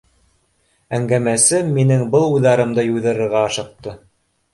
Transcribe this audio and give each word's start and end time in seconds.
Әңгәмәсем 0.97 1.69
минең 1.75 2.01
был 2.15 2.25
уйҙарымды 2.37 2.87
юйҙырырға 2.87 3.45
ашыҡты. 3.51 3.95